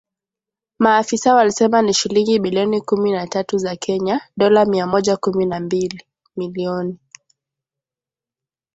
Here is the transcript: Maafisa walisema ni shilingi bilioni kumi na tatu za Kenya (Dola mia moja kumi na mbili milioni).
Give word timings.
Maafisa 0.79 1.33
walisema 1.35 1.81
ni 1.81 1.93
shilingi 1.93 2.39
bilioni 2.39 2.81
kumi 2.81 3.11
na 3.11 3.27
tatu 3.27 3.57
za 3.57 3.75
Kenya 3.75 4.21
(Dola 4.37 4.65
mia 4.65 4.87
moja 4.87 5.17
kumi 5.17 5.45
na 5.45 5.59
mbili 5.59 6.05
milioni). 6.37 6.99